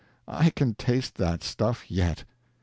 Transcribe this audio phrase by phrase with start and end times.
[0.27, 2.23] I can taste that stuff yet.